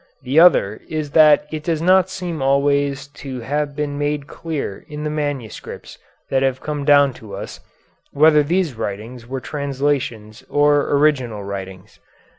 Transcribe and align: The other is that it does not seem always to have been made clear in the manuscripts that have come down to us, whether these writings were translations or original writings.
The 0.23 0.39
other 0.39 0.81
is 0.89 1.11
that 1.11 1.45
it 1.51 1.61
does 1.63 1.79
not 1.79 2.09
seem 2.09 2.41
always 2.41 3.05
to 3.09 3.41
have 3.41 3.75
been 3.75 3.99
made 3.99 4.25
clear 4.25 4.83
in 4.89 5.03
the 5.03 5.11
manuscripts 5.11 5.99
that 6.31 6.41
have 6.41 6.59
come 6.59 6.83
down 6.85 7.13
to 7.21 7.35
us, 7.35 7.59
whether 8.11 8.41
these 8.41 8.73
writings 8.73 9.27
were 9.27 9.39
translations 9.41 10.43
or 10.49 10.89
original 10.89 11.43
writings. 11.43 11.99